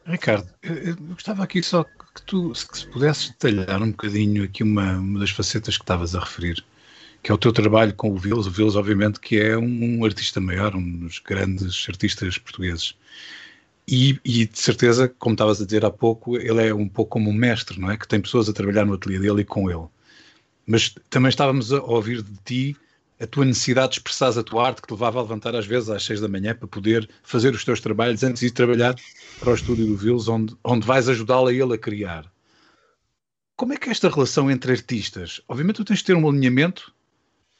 [0.06, 5.20] Ricardo, eu gostava aqui só que tu, se pudesses detalhar um bocadinho aqui uma, uma
[5.20, 6.64] das facetas que estavas a referir,
[7.22, 8.46] que é o teu trabalho com o Vils.
[8.46, 12.94] O Vils, obviamente, que é um, um artista maior, um dos grandes artistas portugueses.
[13.88, 17.30] E, e, de certeza, como estavas a dizer há pouco, ele é um pouco como
[17.30, 17.96] um mestre, não é?
[17.96, 19.88] Que tem pessoas a trabalhar no ateliê dele e com ele
[20.66, 22.76] mas também estávamos a ouvir de ti
[23.20, 25.88] a tua necessidade de expressares a tua arte que te levava a levantar às vezes
[25.88, 28.94] às seis da manhã para poder fazer os teus trabalhos antes de ir trabalhar
[29.38, 32.30] para o estúdio do Vils, onde, onde vais ajudá-lo a ele a criar.
[33.56, 35.40] Como é que é esta relação entre artistas?
[35.48, 36.92] Obviamente tu tens de ter um alinhamento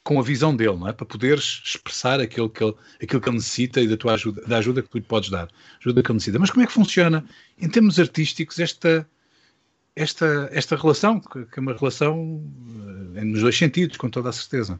[0.03, 0.93] com a visão dele, não é?
[0.93, 4.57] Para poderes expressar aquilo que ele, aquilo que ele necessita e da tua ajuda, da
[4.57, 6.37] ajuda que tu lhe podes dar, ajuda que ele necessita.
[6.37, 7.25] Mas como é que funciona,
[7.57, 9.09] em termos artísticos, esta,
[9.95, 12.43] esta, esta relação, que é uma relação
[13.15, 14.79] eh, nos dois sentidos, com toda a certeza.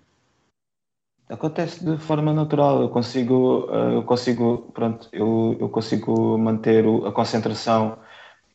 [1.27, 7.11] Acontece de forma natural, eu consigo, eh, eu consigo, pronto, eu, eu consigo manter a
[7.11, 7.97] concentração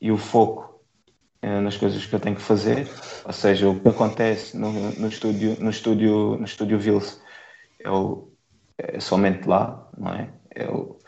[0.01, 0.81] e o foco
[1.43, 2.89] eh, nas coisas que eu tenho que fazer,
[3.25, 7.21] ou seja, o que acontece no, no estúdio, no estúdio, no estúdio Vils,
[7.81, 8.33] eu,
[8.79, 10.29] é somente lá, não é?
[10.55, 10.99] Eu,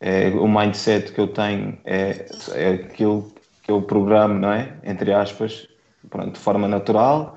[0.00, 3.30] é, o mindset que eu tenho é, é aquilo
[3.62, 4.78] que eu programo, não é?
[4.84, 5.68] Entre aspas,
[6.08, 7.36] pronto, de forma natural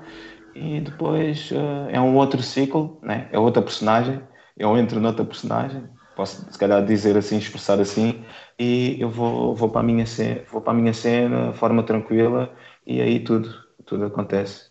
[0.54, 3.28] e depois uh, é um outro ciclo, né?
[3.32, 4.20] é outra personagem,
[4.56, 5.84] eu entro noutra personagem,
[6.14, 8.24] posso se calhar dizer assim, expressar assim,
[8.58, 11.82] e eu vou, vou, para, a minha cena, vou para a minha cena, de forma
[11.82, 12.54] tranquila,
[12.86, 14.70] e aí tudo, tudo acontece.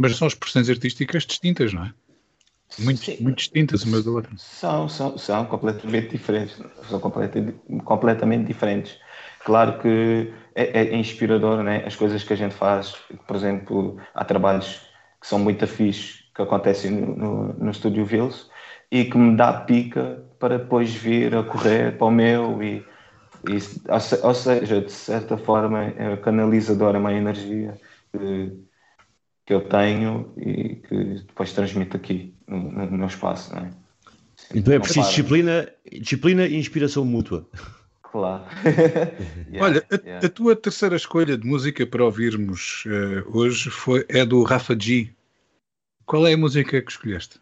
[0.00, 1.92] Mas são expressões artísticas distintas, não é?
[2.78, 4.30] Muito, muito distintas uma da outra.
[4.36, 6.56] São, são, são completamente diferentes.
[6.88, 8.98] São completamente, completamente diferentes.
[9.44, 11.82] Claro que é, é, inspirador, né?
[11.86, 12.94] As coisas que a gente faz,
[13.26, 14.87] por exemplo, há trabalhos
[15.20, 18.48] que são muito afixos que acontecem no, no, no Estúdio Vils
[18.90, 22.84] e que me dá pica para depois vir a correr para o meu e,
[23.48, 23.58] e
[24.22, 27.76] ou seja, de certa forma é canalizadora uma energia
[28.12, 28.52] que,
[29.44, 33.70] que eu tenho e que depois transmito aqui no, no meu espaço, é?
[34.54, 35.68] Então é preciso disciplina,
[36.00, 37.46] disciplina e inspiração mútua.
[38.10, 38.44] Claro.
[39.52, 40.26] yeah, Olha, a, yeah.
[40.26, 45.10] a, tua terceira escolha de música para ouvirmos uh, hoje foi, é do Rafa G.
[46.06, 47.38] Qual é a música que escolheste?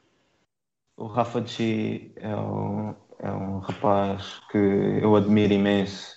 [0.96, 6.16] O Rafa G é um, é um rapaz que eu admiro imenso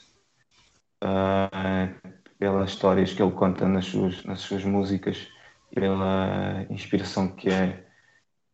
[1.03, 5.27] uh, pelas histórias que ele conta nas suas, nas suas músicas,
[5.75, 7.85] pela inspiração que é.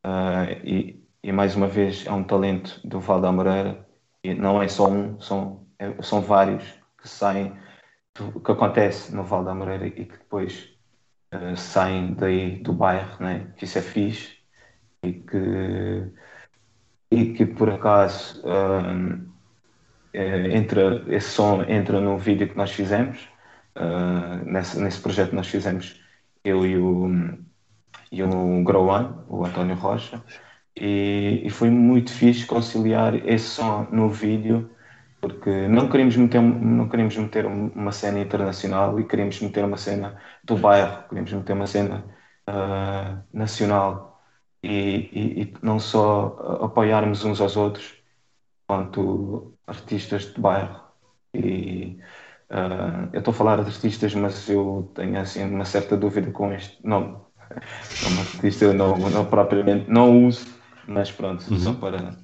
[0.05, 3.87] Uh, e, e mais uma vez é um talento do Val da Moreira.
[4.23, 5.64] E não é só um, são
[6.01, 6.63] são vários
[7.01, 7.55] que saem
[8.15, 10.69] que acontece no Val da Moreira e que depois
[11.33, 13.51] uh, saem daí do bairro, né?
[13.57, 14.37] que isso é fixe
[15.03, 16.11] e que,
[17.11, 19.35] e que por acaso uh,
[20.13, 23.27] entra, esse som entra no vídeo que nós fizemos,
[23.75, 26.01] uh, nesse, nesse projeto que nós fizemos,
[26.43, 27.09] eu e o,
[28.11, 30.23] e o Grow One, o António Rocha,
[30.75, 34.69] e, e, foi muito fixe conciliar esse som no vídeo,
[35.27, 40.21] porque não queríamos meter, não queríamos meter uma cena internacional e queríamos meter uma cena
[40.43, 42.05] do bairro, queríamos meter uma cena
[42.47, 44.21] uh, nacional
[44.61, 47.95] e, e, e, não só apoiarmos uns aos outros
[48.67, 50.81] quanto artistas de bairro.
[51.33, 51.99] E,
[52.51, 56.53] uh, eu estou a falar de artistas, mas eu tenho assim uma certa dúvida com
[56.53, 57.17] este nome.
[58.03, 60.55] Como artista eu não, não propriamente não uso
[60.87, 61.59] mas pronto, uhum.
[61.59, 62.15] só, para,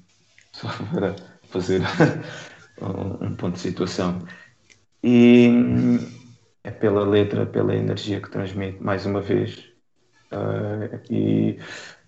[0.51, 1.15] só para
[1.49, 1.81] fazer
[2.81, 4.19] um ponto de situação.
[5.03, 5.49] E
[6.63, 9.71] é pela letra, pela energia que transmite, mais uma vez.
[10.31, 11.59] Uh, e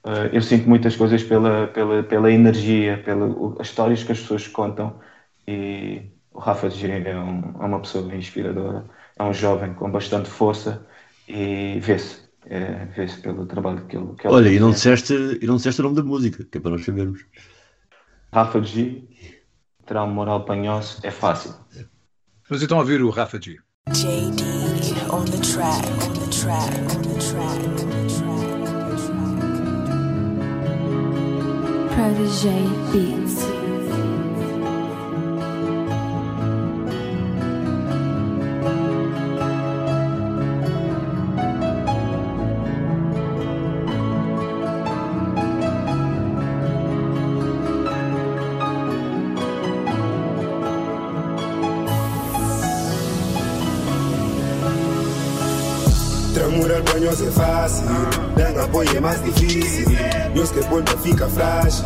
[0.06, 5.00] uh, eu sinto muitas coisas pela, pela, pela energia, pelas histórias que as pessoas contam.
[5.48, 6.02] E
[6.32, 8.86] o Rafa de Giringa é, um, é uma pessoa inspiradora,
[9.18, 10.86] é um jovem com bastante força
[11.28, 14.08] e vê-se é, vê-se pelo trabalho que ele.
[14.16, 16.62] Que ele Olha, e não, disseste, e não disseste o nome da música, que é
[16.62, 17.26] para nós sabermos.
[18.32, 19.04] Rafa G,
[19.86, 21.54] terá um moral panhoso, é fácil.
[22.50, 23.58] Vamos então ouvir o Rafa G.
[23.90, 24.44] JD
[25.12, 28.34] on the track, on the track, on the track, on the track.
[31.96, 33.53] Protege Beats.
[56.62, 57.86] É fácil,
[58.36, 59.86] dando apoio é mais difícil.
[60.34, 61.86] Meus que ponta fica frágil,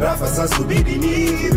[0.00, 1.50] Rafa só subir de nível.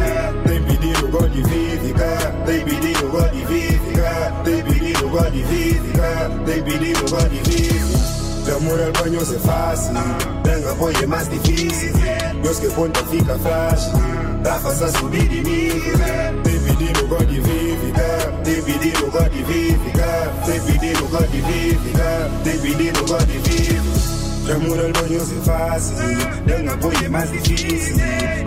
[0.45, 6.32] Tem pedido gol de vívica, tem pedido gol de vívica, tem pedido gol de vívica,
[6.45, 7.72] tem pedido gol de vívica.
[8.43, 9.93] De amor ao banho é fácil,
[10.43, 11.93] dando apoio é mais difícil.
[12.41, 13.91] Meus que ponta fica frágil,
[14.45, 16.41] Rafa só subir de nível.
[16.43, 18.03] Tem pedido gol de vívica,
[18.44, 24.12] pedido gol de vívica, tem pedido gol de vívica, tem pedido gol de vívica.
[24.56, 25.96] Amor ao banho é fácil,
[26.46, 27.96] dando apoio é mais difícil.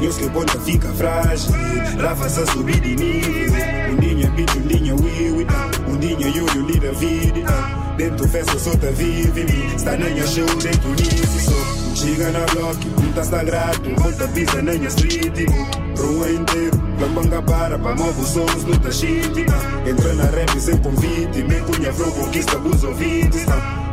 [0.01, 1.53] Meus que ponta fica frágil,
[1.99, 3.64] Rafa só subir de nível.
[3.90, 5.47] Um dinho é um dinho é wiwi,
[5.88, 7.84] um dinho é yuri, um é vida.
[7.97, 11.95] Dentro festa tá vive, está nem show dentro nisso.
[11.95, 15.49] Chega na block, um tá sagrado, volta pisa na minha street.
[15.97, 19.47] Rua inteiro, Lambanga para, para mover sons no tachite.
[19.86, 23.45] Entra na rap sem convite, me punha flow, conquista os ouvintes.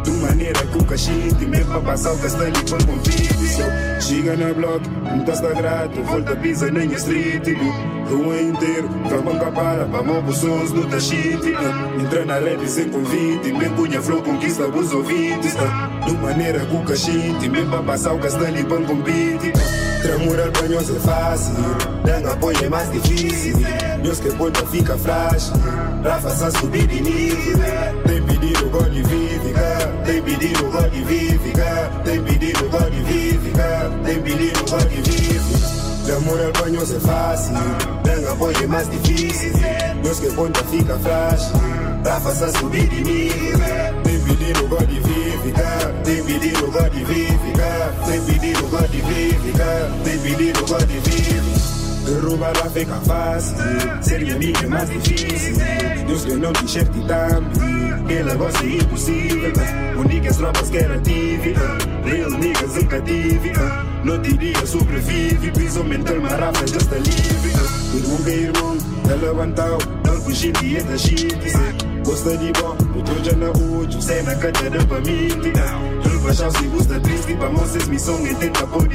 [0.04, 3.32] De maneira que o cachite, me para passar o castanho com convite.
[4.00, 7.48] Chega na block, um tá sagrado, volta pisa minha street.
[8.12, 11.56] Rua inteiro, Lambanga para, para mover sons no tachite.
[11.98, 15.56] Entra na rap sem convite, me punha flow, conquista os ouvintes.
[16.06, 19.54] De maneira que o cachite, me passar o castanho com convite.
[20.02, 21.54] Tramurar banhos é fácil,
[22.04, 23.56] dando apoio é mais difícil.
[24.04, 25.54] Meus que ponta fica frágil,
[26.04, 27.60] Rafa só subir de nível.
[28.06, 33.92] Tem pedido gol de vívica, tem pedido gol de vívica, tem pedido gol de vívica,
[34.04, 34.82] tem pedido gol
[36.12, 36.22] de vívica.
[36.22, 37.54] Tramurar banhos é fácil,
[38.04, 39.52] dando apoio é mais difícil.
[40.04, 41.54] Meus que ponta fica frágil,
[42.06, 44.02] Rafa só subir de nível.
[44.04, 49.92] Tem pedido gol de vívica, tem pedido gol de vívica, tem pedido gol de vívica,
[50.04, 51.31] tem pedido gol de vívica.
[52.12, 53.56] Derrubar lá fica fácil,
[54.02, 55.56] ser minha é mais difícil.
[56.06, 59.54] Deus que não te também, que negócio é impossível.
[59.98, 61.56] Únicas tropas que era tive,
[62.04, 63.54] real niggas nunca tive.
[64.04, 67.52] Não diria sobrevive, piso mental, marafa já está livre.
[67.96, 68.78] Irmão que irmão,
[69.10, 71.38] ela levantou, não fugir de da shit.
[72.04, 75.30] Gosta de bom, o já na útil, sem na cadeira pra mim.
[76.04, 78.86] Turba já se gusta triste, pra moças missão e tenta por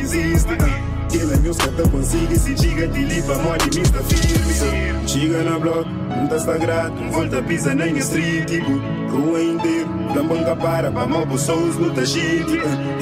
[1.17, 1.33] existe.
[1.33, 5.09] Ele meus cata consigo, se diga de lipa, mole, mista firme.
[5.09, 8.62] Chega na block, não tá sagrado, volta pisa na street.
[9.11, 12.47] Rua inteira, Lambanga para, pra mobo sons, luta shit.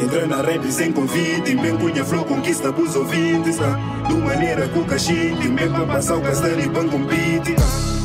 [0.03, 3.57] Entra na rap sem convite, bem cunha flow, conquista pros ouvintes.
[4.09, 7.55] Do maneira que o cachite, mesmo pra passar o castelo e ban compete.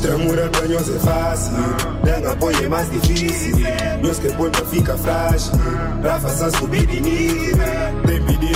[0.02, 1.52] Tramurar banhos é fácil,
[2.02, 3.56] dando apoio é mais difícil.
[4.02, 5.52] Meus que ponta fica frágil,
[6.02, 7.58] Rafa só subir de nível.
[8.06, 8.49] Tem pedido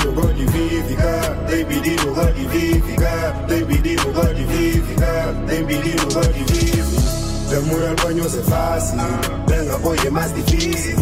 [8.45, 8.99] fácil,
[9.47, 10.97] dando apoio é mais difícil.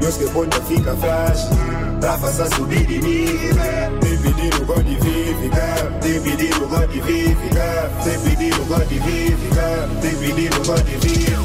[0.00, 1.48] Meus que ponta fica frágil,
[2.02, 3.98] Rafa só subir de nível.
[4.00, 9.88] Tem pedido gol de vívica, tem pedido gol de vívica, tem pedido gol de vívica,
[10.00, 11.37] tem pedido gol de vívica.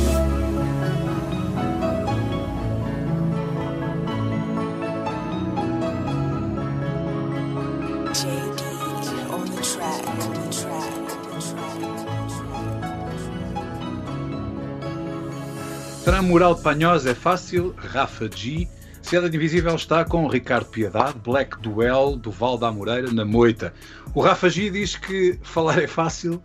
[16.23, 18.65] Tramural de Panhós é fácil, Rafa G.
[19.01, 23.73] Cidade Invisível está com Ricardo Piedade, Black Duel, do Val da Moreira, na Moita.
[24.15, 26.41] O Rafa G diz que falar é fácil,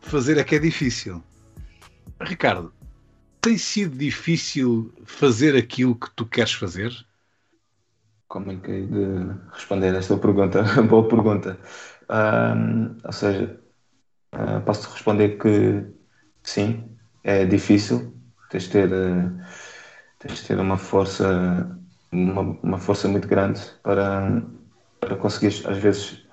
[0.00, 1.22] fazer é que é difícil.
[2.20, 2.72] Ricardo,
[3.40, 6.92] tem sido difícil fazer aquilo que tu queres fazer?
[8.26, 10.64] Como é que é de responder esta pergunta?
[10.90, 11.56] Boa pergunta.
[12.10, 13.60] Um, ou seja,
[14.34, 15.86] uh, posso responder que
[16.42, 18.17] sim, é difícil,
[18.50, 19.40] tens de ter, uh,
[20.18, 21.78] tens de ter uma força,
[22.12, 24.42] uma, uma força muito grande para,
[25.00, 26.26] para conseguir, às vezes,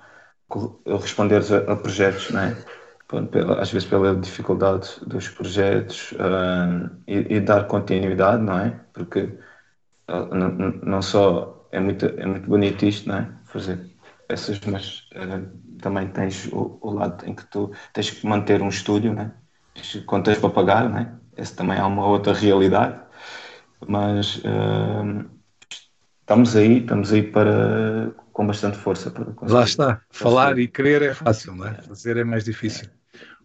[1.00, 2.56] responder a, a projetos, não é?
[3.60, 8.80] Às vezes pela dificuldade dos projetos uh, e, e, dar continuidade, não é?
[8.92, 9.38] Porque
[10.08, 10.48] não,
[10.82, 13.28] não só é muito, é muito bonito isto, não é?
[13.44, 13.78] Fazer
[14.26, 18.68] peças, mas uh, também tens o, o, lado em que tu tens que manter um
[18.68, 19.32] estúdio, né?
[20.06, 21.14] Quando tens para pagar, né?
[21.36, 22.98] Esse também é uma outra realidade,
[23.86, 25.24] mas uh,
[26.20, 31.14] estamos aí, estamos aí para com bastante força para Lá está, falar e querer é
[31.14, 31.74] fácil, não é?
[31.74, 32.88] Fazer é mais difícil.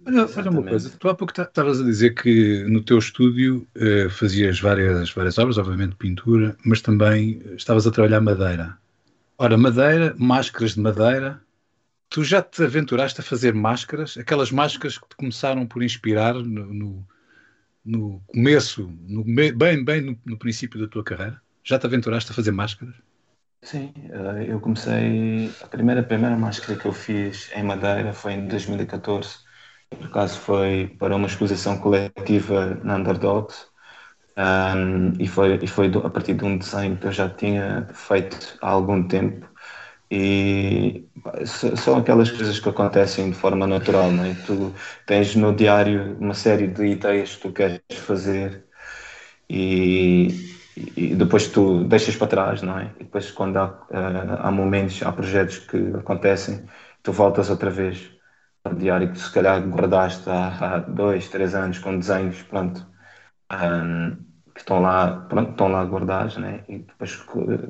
[0.06, 4.10] Olha, olha uma coisa, tu há pouco estavas a dizer que no teu estúdio uh,
[4.10, 8.78] fazias várias, várias obras, obviamente pintura, mas também estavas a trabalhar madeira.
[9.38, 11.42] Ora, madeira, máscaras de madeira,
[12.10, 16.74] tu já te aventuraste a fazer máscaras, aquelas máscaras que te começaram por inspirar no,
[16.74, 17.08] no
[17.84, 21.42] no começo, no, bem, bem no, no, princípio da tua carreira?
[21.64, 22.96] Já te aventuraste a fazer máscaras?
[23.64, 25.52] Sim, eh, eu comecei.
[25.62, 29.38] A primeira, a primeira máscara que eu fiz em Madeira foi em 2014.
[29.90, 33.70] Por acaso foi para uma exposição coletiva na Underdogs.
[34.38, 38.58] Um, e foi, e foi a partir de um desenho que eu já tinha feito
[38.62, 39.51] há algum tempo
[40.12, 41.10] e
[41.78, 44.36] são aquelas coisas que acontecem de forma natural, não é?
[44.46, 44.74] Tu
[45.08, 48.66] tens no diário uma série de ideias que tu queres fazer
[49.50, 50.28] e,
[50.98, 52.94] e depois tu deixas para trás, não é?
[53.00, 56.66] E depois quando há, eh, há momentos, há projetos que acontecem,
[57.04, 58.12] tu voltas outra vez
[58.64, 62.86] ao diário que se calhar guardaste há, há dois, três anos com desenhos, pronto,
[63.52, 64.16] um,
[64.54, 66.64] que estão lá, pronto, estão lá guardados, né?
[66.68, 67.16] E depois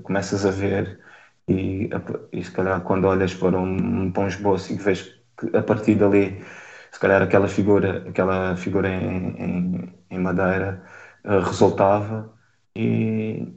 [0.04, 1.00] começas a ver
[1.48, 1.90] e,
[2.32, 5.02] e se calhar quando olhas para um, para um esboço e vês
[5.38, 6.44] que a partir dali
[6.92, 10.84] se calhar aquela figura aquela figura em, em, em madeira
[11.26, 12.34] uh, resultava
[12.76, 13.48] e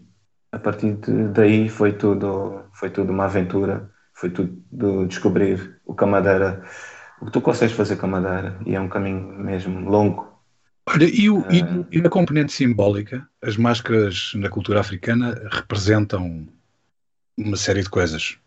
[0.53, 6.05] a partir de, daí foi tudo foi tudo uma aventura foi tudo descobrir o que
[6.05, 6.65] a madeira
[7.21, 8.59] o que tu consegues fazer com a madeira.
[8.67, 10.33] E é um caminho mesmo longo.
[10.87, 11.47] Olha, e, o, uh,
[11.91, 16.47] e, e na componente simbólica, as máscaras na cultura africana representam
[17.37, 18.39] uma série de coisas.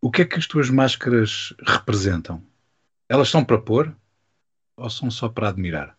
[0.00, 2.42] O que é que as tuas máscaras representam?
[3.08, 3.94] Elas são para pôr
[4.76, 5.96] ou são só para admirar?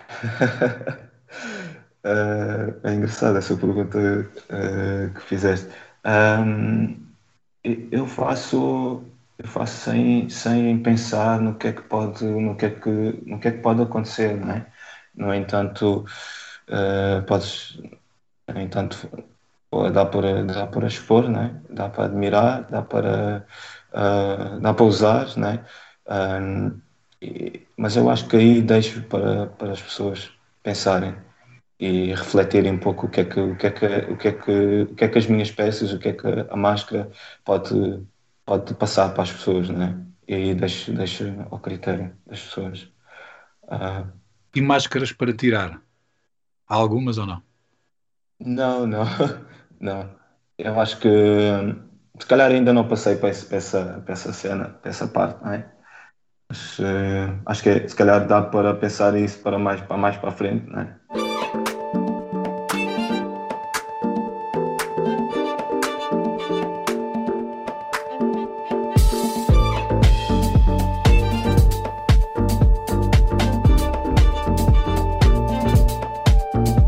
[0.00, 1.04] uh,
[2.84, 5.68] é engraçada essa pergunta uh, que fizeste.
[6.04, 7.10] Um,
[7.64, 9.04] eu faço
[9.38, 12.90] eu faço sem, sem pensar no que é que pode no que é que
[13.26, 14.66] no que é que pode acontecer, não é?
[15.14, 16.04] No entanto,
[16.68, 17.80] uh, podes
[18.48, 19.08] no entanto
[19.92, 21.60] dá para, dá para expor, né?
[21.70, 23.46] dá para admirar, dá para,
[23.92, 25.64] uh, dá para usar, né?
[26.08, 26.80] Um,
[27.22, 30.30] e, mas eu acho que aí deixo para, para as pessoas
[30.62, 31.14] pensarem
[31.78, 34.32] e refletirem um pouco o que é que o que é que o que é
[34.32, 37.10] que o que é que as minhas peças o que é que a máscara
[37.44, 38.06] pode
[38.44, 39.98] pode passar para as pessoas né?
[40.28, 42.82] E aí deixo deixo ao critério das pessoas.
[43.64, 44.10] Uh,
[44.54, 45.80] e máscaras para tirar?
[46.68, 47.42] Há algumas ou não?
[48.38, 49.04] Não não
[49.80, 50.10] Não,
[50.58, 51.08] eu acho que
[52.18, 55.66] se calhar ainda não passei para, essa, essa cena, para essa parte, não é?
[56.50, 60.32] Mas uh, acho que se calhar dá para pensar isso para mais para, mais para
[60.32, 60.96] frente, não é?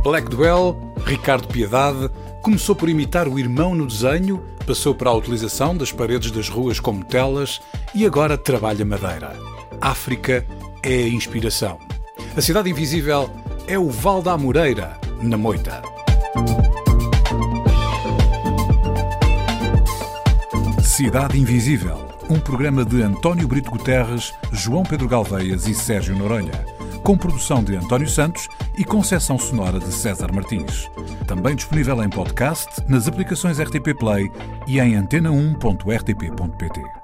[0.03, 0.77] Black Duel,
[1.07, 2.11] Ricardo Piedade,
[2.43, 6.81] Começou por imitar o irmão no desenho, passou para a utilização das paredes das ruas
[6.81, 7.63] como telas
[7.95, 9.37] e agora trabalha madeira.
[9.81, 10.45] África
[10.83, 11.79] é a inspiração.
[12.37, 13.31] A cidade invisível
[13.69, 15.83] é o Val da Amoreira, na Moita.
[20.83, 26.73] Cidade Invisível, um programa de António Brito Guterres, João Pedro Galveias e Sérgio Noronha
[27.03, 30.91] com produção de António Santos e concessão sonora de César Martins.
[31.27, 34.31] Também disponível em podcast, nas aplicações RTP Play
[34.67, 37.02] e em antena1.rtp.pt.